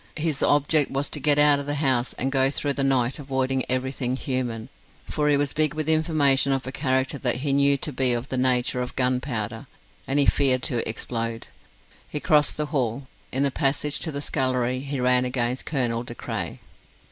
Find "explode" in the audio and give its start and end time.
10.89-11.49